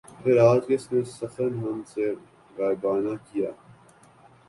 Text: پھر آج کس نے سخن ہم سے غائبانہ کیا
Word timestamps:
پھر 0.19 0.37
آج 0.41 0.59
کس 0.67 0.83
نے 0.91 1.01
سخن 1.09 1.51
ہم 1.59 1.81
سے 1.87 2.05
غائبانہ 2.57 3.13
کیا 3.27 3.51